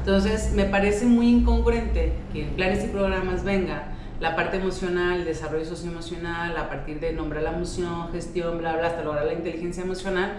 [0.00, 5.64] Entonces, me parece muy incongruente que en planes y programas venga la parte emocional, desarrollo
[5.64, 10.34] socioemocional, a partir de nombrar la emoción, gestión, bla, bla, hasta lograr la inteligencia emocional,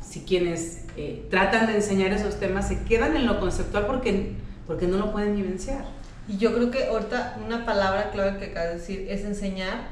[0.00, 4.32] si quienes eh, tratan de enseñar esos temas se quedan en lo conceptual porque,
[4.66, 5.84] porque no lo pueden vivenciar.
[6.28, 9.88] Y yo creo que ahorita una palabra clave que acabas de decir es enseñar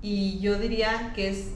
[0.00, 1.50] y yo diría que es...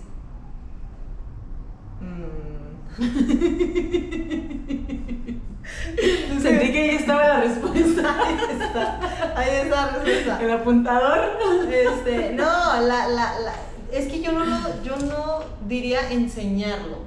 [2.00, 2.98] mm,
[6.40, 8.16] Sentí que ahí estaba la respuesta.
[8.24, 9.00] ahí está,
[9.36, 10.40] ahí está la respuesta.
[10.42, 11.38] El apuntador.
[11.72, 12.44] Este, no,
[12.80, 13.54] la, la, la-
[13.92, 16.98] es que yo no, lo- yo no diría enseñarlo,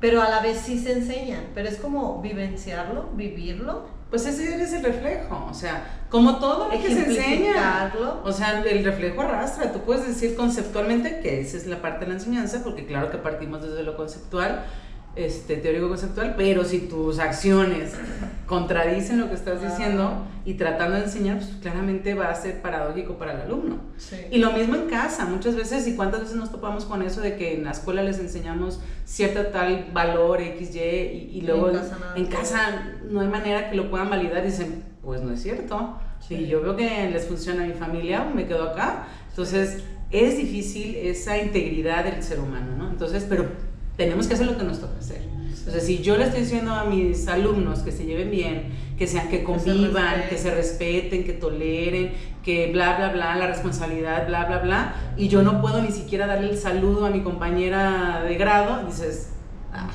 [0.00, 4.72] pero a la vez sí se enseñan, pero es como vivenciarlo, vivirlo, Pues ese eres
[4.72, 7.92] el reflejo, o sea, como todo lo que se enseña.
[8.24, 9.72] O sea, el reflejo arrastra.
[9.72, 13.18] Tú puedes decir conceptualmente que esa es la parte de la enseñanza, porque claro que
[13.18, 14.64] partimos desde lo conceptual,
[15.16, 17.94] este, teórico conceptual, pero si tus acciones
[18.46, 19.66] contradicen lo que estás Ah.
[19.70, 23.78] diciendo y tratando de enseñar, pues claramente va a ser paradójico para el alumno.
[23.96, 24.16] Sí.
[24.30, 27.36] Y lo mismo en casa, muchas veces, y cuántas veces nos topamos con eso de
[27.36, 31.76] que en la escuela les enseñamos cierto tal valor X, Y, y, y luego en
[31.78, 35.42] casa en casa, no hay manera que lo puedan validar y dicen, pues no es
[35.42, 35.98] cierto.
[36.20, 36.36] Sí.
[36.36, 39.06] Si yo veo que les funciona a mi familia, me quedo acá.
[39.30, 42.90] Entonces, es difícil esa integridad del ser humano, ¿no?
[42.90, 43.46] Entonces, pero
[43.96, 45.22] tenemos que hacer lo que nos toca hacer.
[45.48, 48.64] Entonces, si yo le estoy diciendo a mis alumnos que se lleven bien,
[48.98, 52.12] que sean, que convivan, que se respeten, que toleren,
[52.44, 56.26] que bla, bla, bla, la responsabilidad, bla, bla, bla, y yo no puedo ni siquiera
[56.26, 59.30] darle el saludo a mi compañera de grado, dices,
[59.72, 59.88] "Ah,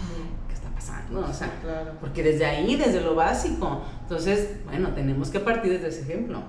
[1.11, 1.29] ¿qué está pasando?
[1.29, 1.91] O sea, Claro.
[1.99, 3.81] porque desde ahí, desde lo básico.
[4.03, 6.41] Entonces, bueno, tenemos que partir desde ese ejemplo.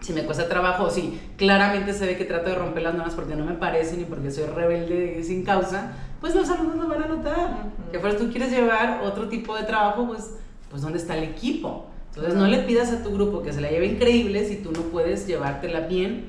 [0.00, 3.34] Si me cuesta trabajo, si claramente se ve que trato de romper las normas porque
[3.34, 7.06] no me parecen y porque soy rebelde sin causa, pues los alumnos lo van a
[7.08, 7.50] notar.
[7.50, 7.90] Ujú.
[7.92, 10.30] Que fuera tú quieres llevar otro tipo de trabajo, pues,
[10.70, 11.86] pues ¿dónde está el equipo?
[12.10, 14.82] Entonces no le pidas a tu grupo que se la lleve increíble si tú no
[14.82, 16.26] puedes llevártela bien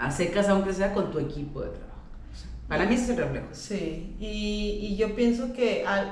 [0.00, 1.92] a secas, aunque sea con tu equipo de trabajo.
[2.68, 3.46] Para mí ese es el reflejo.
[3.52, 6.10] Sí, y, y yo pienso que al-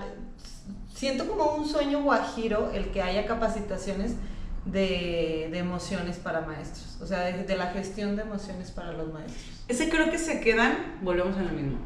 [1.01, 4.17] siento como un sueño guajiro el que haya capacitaciones
[4.67, 9.65] de, emociones para maestros, o sea, de, la gestión de emociones para los maestros.
[9.67, 11.79] Ese creo que se quedan, volvemos a lo mismo,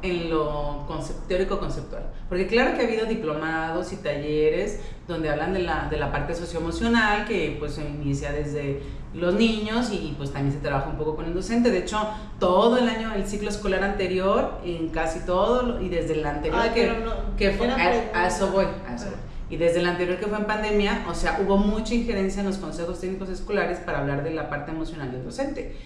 [0.00, 2.10] en lo concep- teórico conceptual.
[2.30, 6.34] Porque claro que ha habido diplomados y talleres donde hablan de la, de la parte
[6.34, 8.80] socioemocional, que pues se inicia desde
[9.14, 11.70] los niños y pues también se trabaja un poco con el docente.
[11.70, 11.98] De hecho,
[12.38, 16.70] todo el año, el ciclo escolar anterior, en casi todo, y desde el anterior Ay,
[16.70, 19.18] que, pero no, que fue, a, eso voy, a eso voy.
[19.50, 22.56] Y desde el anterior que fue en pandemia, o sea, hubo mucha injerencia en los
[22.56, 25.76] consejos técnicos escolares para hablar de la parte emocional del docente.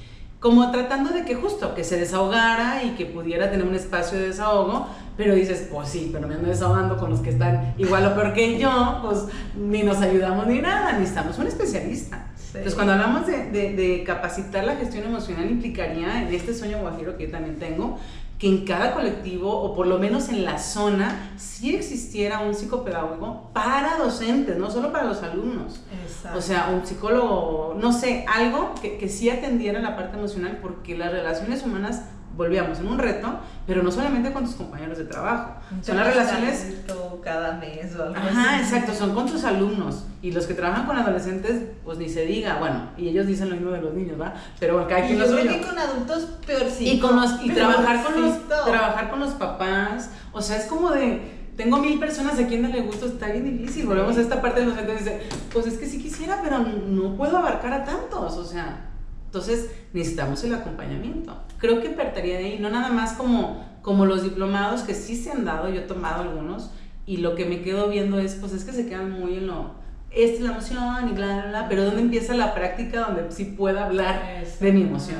[0.40, 4.28] Como tratando de que justo, que se desahogara y que pudiera tener un espacio de
[4.28, 4.86] desahogo,
[5.18, 8.32] pero dices, pues sí, pero me ando desahogando con los que están igual o peor
[8.32, 9.24] que yo, pues
[9.56, 12.28] ni nos ayudamos ni nada, necesitamos un especialista.
[12.36, 12.44] Sí.
[12.54, 17.18] Entonces, cuando hablamos de, de- de capacitar la gestión emocional, implicaría en este sueño guajiro
[17.18, 17.98] que yo también tengo,
[18.38, 23.50] que en cada colectivo, o por lo menos en la zona, sí existiera un psicopedagogo
[23.52, 25.80] para docentes, no solo para los alumnos.
[26.06, 26.38] Exacto.
[26.38, 30.96] O sea, un psicólogo, no sé, algo que, que sí atendiera la parte emocional, porque
[30.96, 32.02] las relaciones humanas
[32.38, 36.76] volvíamos en un reto, pero no solamente con tus compañeros de trabajo, son las relaciones
[37.22, 38.62] cada mes o algo Ajá, así.
[38.62, 42.58] exacto, son con tus alumnos y los que trabajan con adolescentes, pues ni se diga,
[42.58, 44.34] bueno, y ellos dicen lo mismo de los niños, ¿va?
[44.60, 45.60] Pero bueno, cada Y quien yo lo creo suyo.
[45.60, 46.90] que con adultos peorcito.
[46.90, 50.90] Y, con los, y trabajar, con los, trabajar con los papás, o sea, es como
[50.92, 54.40] de, tengo mil personas a quien no le gusta, está bien difícil, volvemos a esta
[54.40, 55.22] parte de los docentes, dice,
[55.52, 58.87] pues es que sí quisiera, pero no puedo abarcar a tantos, o sea,
[59.28, 61.36] entonces necesitamos el acompañamiento.
[61.58, 65.30] Creo que partaría de ahí, no nada más como, como los diplomados que sí se
[65.30, 66.70] han dado, yo he tomado algunos,
[67.04, 69.74] y lo que me quedo viendo es, pues es que se quedan muy en lo,
[70.10, 73.44] esta es la emoción y bla, bla, bla, pero ¿dónde empieza la práctica donde sí
[73.44, 75.18] pueda hablar de mi emoción?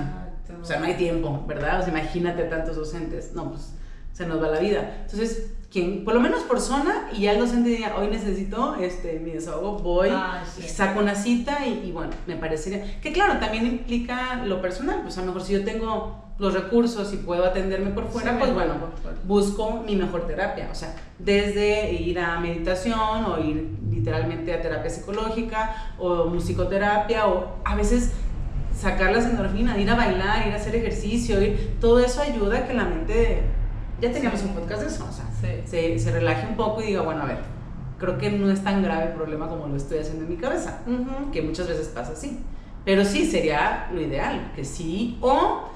[0.60, 1.80] O sea, no hay tiempo, ¿verdad?
[1.80, 3.32] O sea, imagínate tantos docentes.
[3.34, 3.74] No, pues
[4.12, 5.02] se nos va la vida.
[5.02, 9.18] Entonces, quien, por lo menos por zona, y ya el docente diga, hoy necesito este,
[9.20, 10.62] mi desahogo, voy, Ah, sí.
[10.64, 13.00] y saco una cita y, y bueno, me parecería.
[13.00, 15.00] Que claro, también implica lo personal.
[15.02, 18.36] Pues a lo mejor si yo tengo los recursos y puedo atenderme por fuera, Sí,
[18.38, 18.74] pues bueno,
[19.24, 20.68] busco mi mejor terapia.
[20.70, 27.56] O sea, desde ir a meditación o ir literalmente a terapia psicológica o musicoterapia o
[27.64, 28.12] a veces
[28.74, 32.66] sacar las endorfinas, ir a bailar, ir a hacer ejercicio, ir, todo eso ayuda a
[32.68, 33.42] que la mente,
[34.00, 34.46] ya teníamos Sí.
[34.46, 35.62] un podcast de eso, o sea, Sí.
[35.66, 37.38] se, se relaje un poco y diga, bueno, a ver,
[37.98, 40.80] creo que no es tan grave el problema como lo estoy haciendo en mi cabeza,
[40.86, 41.30] Ujú.
[41.32, 42.38] que muchas veces pasa así.
[42.84, 45.68] Pero sí, sería lo ideal, que sí, o,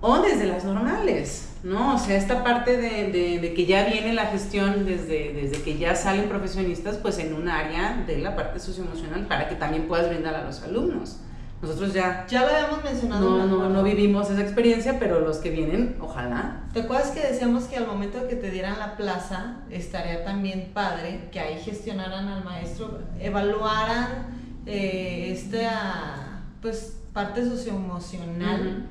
[0.00, 1.94] o desde las normales, ¿no?
[1.94, 5.78] O sea, esta parte de, de- de que ya viene la gestión desde, desde que
[5.78, 10.08] ya salen profesionistas, pues en un área de la parte socioemocional para que también puedas
[10.08, 11.20] brindar a los alumnos.
[11.62, 13.38] Nosotros ya Ya lo habíamos mencionado.
[13.38, 16.64] no, no, no vivimos esa experiencia, pero los que vienen, ojalá.
[16.74, 21.28] ¿Te acuerdas que decíamos que al momento que te dieran la plaza, estaría también padre
[21.32, 24.26] que ahí gestionaran al maestro, evaluaran
[24.66, 28.86] eh, esta pues, parte socioemocional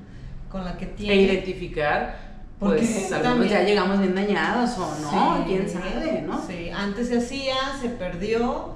[0.49, 1.15] con la que E tiene?
[1.15, 2.17] identificar,
[2.60, 6.41] pues algunos ya llegamos bien dañados o no, Sí, quién sabe, ¿no?
[6.45, 8.73] Sí, antes se hacía, se perdió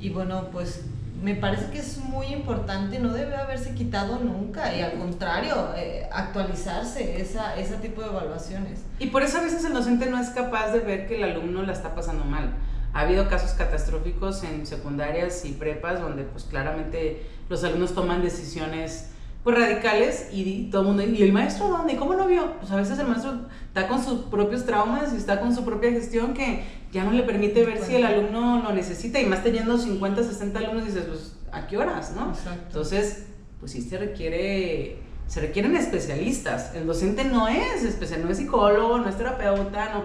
[0.00, 0.84] y bueno, pues
[1.22, 6.08] me parece que es muy importante, no debe haberse quitado nunca y al contrario, eh,
[6.12, 8.80] actualizarse esa, ese tipo de evaluaciones.
[8.98, 11.62] Y por eso a veces el docente no es capaz de ver que el alumno
[11.62, 12.54] la está pasando mal.
[12.94, 19.10] Ha habido casos catastróficos en secundarias y prepas donde pues claramente los alumnos toman decisiones
[19.42, 21.94] pues radicales y todo el mundo, ¿y el maestro dónde?
[21.94, 22.54] ¿Y cómo lo vio?
[22.58, 25.90] Pues a veces el maestro está con sus propios traumas y está con su propia
[25.90, 29.76] gestión que ya no le permite ver si el alumno lo necesita y más teniendo
[29.78, 32.12] 50, 60 alumnos dices, pues ¿a qué horas?
[32.16, 32.30] ¿no?
[32.30, 32.62] Exacto.
[32.68, 33.24] Entonces,
[33.60, 36.74] pues sí se requiere, se requieren especialistas.
[36.74, 40.04] El docente no es especial, no es psicólogo, no es terapeuta, no.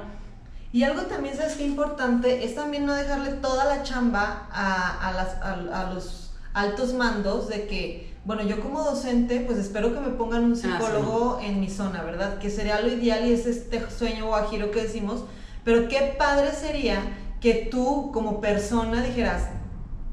[0.72, 2.44] Y algo también, ¿sabes qué importante?
[2.44, 7.48] Es también no dejarle toda la chamba a, a las, a, a los altos mandos
[7.48, 10.62] de que, bueno, yo como docente, pues espero que me pongan un Ah, sí.
[10.64, 12.40] psicólogo en mi zona, ¿verdad?
[12.40, 15.26] Que sería lo ideal y es este sueño guajiro que decimos,
[15.64, 17.02] pero qué padre sería
[17.42, 19.50] que tú como persona dijeras,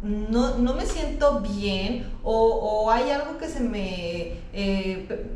[0.02, 4.38] no, no me siento bien o, o hay algo que se me...
[4.52, 5.28] eh,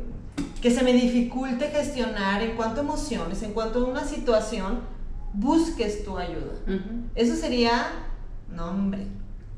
[0.61, 4.79] que se me dificulte gestionar en cuanto a emociones, en cuanto a una situación,
[5.31, 6.53] busques tu ayuda.
[7.13, 7.85] Eso sería,
[8.49, 9.05] no hombre,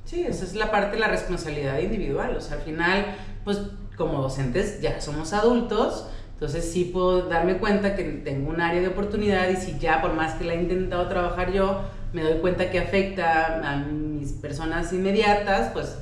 [0.08, 2.36] Sí, esa es la parte de la responsabilidad individual.
[2.38, 3.06] O sea, al final,
[3.44, 3.60] pues
[3.98, 6.08] como docentes ya somos adultos,
[6.38, 10.14] entonces sí puedo darme cuenta que tengo un área de oportunidad y si ya por
[10.14, 11.82] más que la he intentado trabajar yo,
[12.14, 15.98] me doy cuenta que afecta a mis personas inmediatas, pues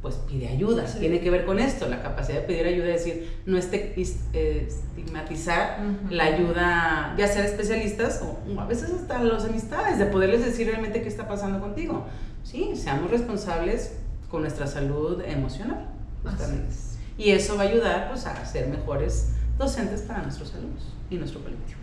[0.00, 0.86] pues pide ayuda.
[0.86, 1.00] Sí.
[1.00, 6.14] Tiene que ver con esto, la capacidad de pedir ayuda, es decir, no estigmatizar Ujú.
[6.14, 10.66] la ayuda, ya sea de especialistas o, a veces hasta las amistades, de poderles decir
[10.68, 12.04] realmente qué está pasando contigo.
[12.44, 13.96] Sí, seamos responsables
[14.28, 15.88] con nuestra salud emocional.
[16.24, 16.68] Justamente.
[16.68, 16.98] es.
[17.16, 19.28] Y eso va a ayudar pues, a ser mejores
[19.62, 21.78] docentes para nuestros alumnos y nuestro colectivo.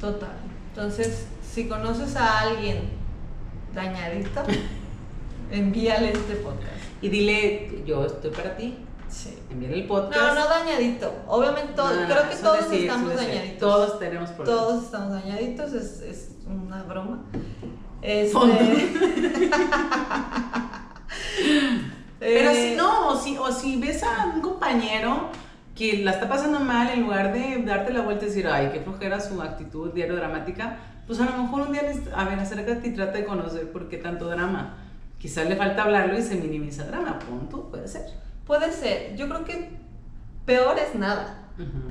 [0.00, 0.36] Total.
[0.74, 2.90] Entonces, si conoces a alguien
[3.74, 4.42] dañadito,
[5.50, 6.72] envíale este podcast.
[7.02, 9.38] Y dile, yo estoy para ti, Sí.
[9.50, 10.16] envíale el podcast.
[10.16, 11.12] No, no dañadito.
[11.28, 13.58] Obviamente, todos, No, no, creo que todos decir, estamos dañaditos.
[13.58, 14.60] Todos tenemos problemas.
[14.60, 17.24] Todos estamos dañaditos, es, es una broma.
[18.02, 18.36] Este-.
[22.18, 25.28] Pero Eh, si no, o si, o si ves a un compañero
[25.76, 28.80] que la está pasando mal, en lugar de darte la vuelta y decir, ay, qué
[28.80, 31.82] flojera su actitud diario dramática, pues a lo mejor un día,
[32.14, 34.78] a ver, acércate y trata de conocer por qué tanto drama.
[35.18, 38.06] Quizás le falta hablarlo y se minimiza el drama, punto, puede ser.
[38.46, 39.16] Puede ser.
[39.16, 39.70] Yo creo que
[40.44, 41.42] peor es nada.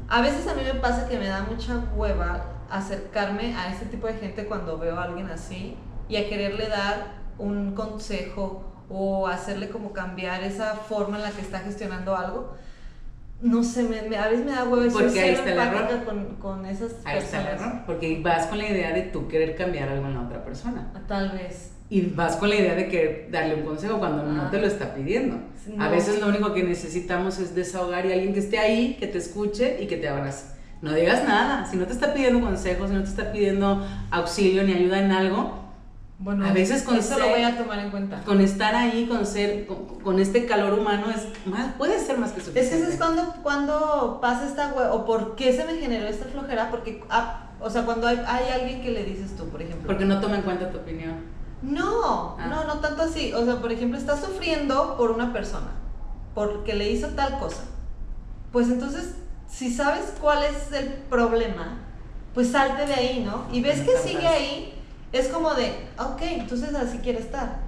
[0.09, 4.07] A veces a mí me pasa que me da mucha hueva acercarme a este tipo
[4.07, 5.75] de gente cuando veo a alguien así
[6.07, 11.41] y a quererle dar un consejo o hacerle como cambiar esa forma en la que
[11.41, 12.55] está gestionando algo.
[13.41, 16.05] No sé, me, a veces me da hueva porque ahí está el error.
[16.05, 19.55] Con, con esas ahí está el error, porque vas con la idea de tú querer
[19.55, 20.91] cambiar algo en la otra persona.
[21.07, 21.71] Tal vez.
[21.89, 24.95] Y vas con la idea de que darle un consejo cuando no te lo está
[24.95, 25.37] pidiendo.
[25.77, 29.19] a veces lo único que necesitamos es desahogar y alguien que esté ahí, que te
[29.19, 30.55] escuche y que te abrace.
[30.81, 31.65] No digas nada.
[31.65, 35.11] Si no te está pidiendo consejos, si no te está pidiendo auxilio ni ayuda en
[35.11, 35.64] algo,
[36.17, 38.21] bueno, a veces con eso lo voy a tomar en cuenta.
[38.23, 42.39] Con estar ahí, con ser, con, este calor humano es más, puede ser más que
[42.39, 42.77] suficiente.
[42.77, 46.71] Es que es cuando, cuando pasa esta o por qué se me generó esta flojera,
[46.71, 49.87] porque, ah, o sea, cuando hay, hay alguien que le dices tú, por ejemplo.
[49.87, 51.15] Porque no toma en cuenta tu opinión.
[51.61, 52.47] No, ah.
[52.47, 53.33] no, no tanto así.
[53.33, 55.71] O sea, por ejemplo, estás sufriendo por una persona,
[56.33, 57.63] porque le hizo tal cosa.
[58.53, 59.15] Pues entonces,
[59.49, 61.79] si sabes cuál es el problema,
[62.33, 63.45] pues salte de ahí, ¿no?
[63.51, 64.74] Y ves que sigue ahí
[65.17, 67.59] es como de, ok, entonces así quiere estar.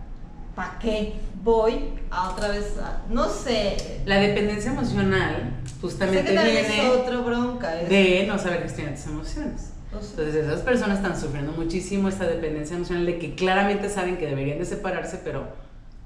[0.56, 1.14] ¿Para qué?
[1.44, 2.74] Voy a otra vez,
[3.10, 4.02] no sé.
[4.06, 7.72] La dependencia emocional justamente viene es otra bronca.
[7.72, 9.72] de no saber gestionar tus emociones.
[9.94, 14.60] Entonces esas personas están sufriendo muchísimo esta dependencia emocional de que claramente saben que deberían
[14.60, 15.48] de separarse, pero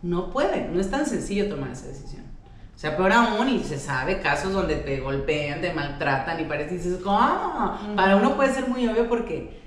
[0.02, 0.74] no pueden.
[0.74, 2.24] No es tan sencillo tomar esa decisión.
[2.76, 6.76] O sea, peor aún, y se sabe casos donde te golpean, te maltratan y parece
[6.76, 7.78] dices, ¿cómo?
[7.96, 9.61] Para uno puede ser muy obvio porque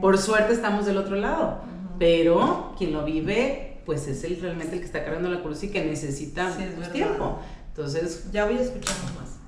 [0.00, 1.60] por suerte estamos del otro lado,
[1.98, 5.68] pero quien lo vive, pues es el realmente el que está cargando la cruz y
[5.68, 6.50] que necesita
[6.92, 7.38] tiempo.
[7.68, 9.38] Entonces, ya voy a escuchar más.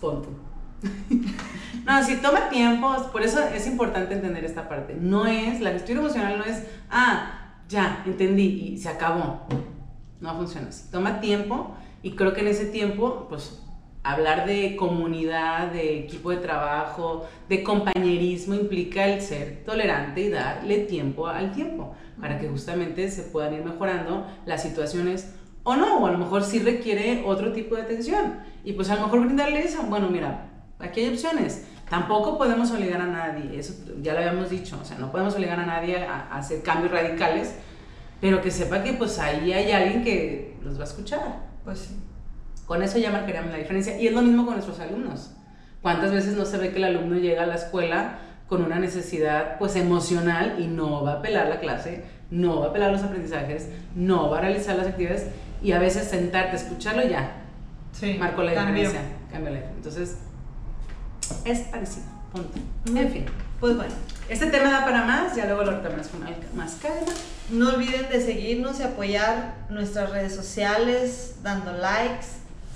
[0.00, 0.28] Punto.
[1.86, 4.96] no, si toma tiempo, por eso es importante entender esta parte.
[4.98, 9.46] No es, la gestión emocional no es, ah, ya, entendí y se acabó.
[10.20, 10.90] No funciona así.
[10.90, 13.62] Toma tiempo y creo que en ese tiempo, pues
[14.06, 20.78] hablar de comunidad, de equipo de trabajo, de compañerismo implica el ser tolerante y darle
[20.78, 26.06] tiempo al tiempo para que justamente se puedan ir mejorando las situaciones o no, o
[26.06, 29.64] a lo mejor sí requiere otro tipo de atención y pues a lo mejor brindarle
[29.64, 31.66] eso, bueno, mira, aquí hay opciones.
[31.90, 35.58] Tampoco podemos obligar a nadie, eso ya lo habíamos dicho, o sea, no podemos obligar
[35.58, 37.56] a nadie a, a hacer cambios radicales,
[38.20, 41.46] pero que sepa que pues ahí hay alguien que los va a escuchar.
[41.64, 42.05] Pues sí.
[42.66, 43.98] Con eso ya marcaríamos la diferencia.
[43.98, 45.30] Y es lo mismo con nuestros alumnos.
[45.82, 49.58] ¿Cuántas veces no se ve que el alumno llega a la escuela con una necesidad
[49.58, 53.68] pues emocional y no va a apelar la clase, no va a apelar los aprendizajes,
[53.94, 55.26] no va a realizar las actividades
[55.62, 57.42] y a veces sentarte, escucharlo ya
[57.92, 59.00] sí, marcó la diferencia,
[59.30, 59.76] cambia la diferencia.
[59.76, 60.18] Entonces,
[61.44, 62.58] es parecido, punto.
[62.86, 63.26] En fin,
[63.60, 63.92] pues bueno,
[64.28, 66.20] este tema da para más, ya luego lo retomamos con
[66.56, 67.12] más calma.
[67.50, 72.26] No olviden de seguirnos y apoyar nuestras redes sociales, dando likes,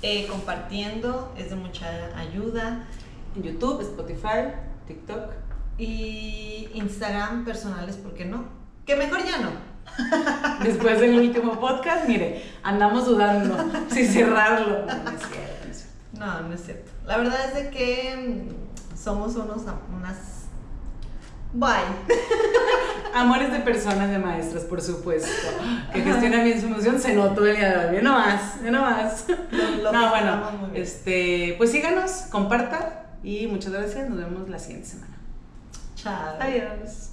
[0.01, 1.87] eh, compartiendo, es de mucha
[2.17, 2.85] ayuda.
[3.35, 4.53] En YouTube, Spotify,
[4.87, 5.31] TikTok.
[5.77, 8.45] Y Instagram personales, ¿por qué no?
[8.85, 9.49] Que mejor ya no.
[10.63, 13.57] Después del último podcast, mire, andamos dudando
[13.89, 14.85] si cerrarlo.
[14.85, 16.19] No, no es cierto, no es cierto.
[16.19, 16.91] No, no es cierto.
[17.05, 19.63] La verdad es de que mm, somos unos,
[19.95, 20.41] unas
[21.53, 21.83] Bye.
[23.13, 25.29] Amores de personas, de maestras, por supuesto.
[25.93, 27.91] Que gestionan bien su emoción, se notó el día de hoy.
[27.91, 29.25] Bien nomás, bien nomás.
[29.91, 32.85] no, bueno, este, pues síganos, compartan
[33.23, 34.09] y muchas gracias.
[34.09, 35.17] Nos vemos la siguiente semana.
[35.95, 36.37] Chao.
[36.39, 37.11] Adiós.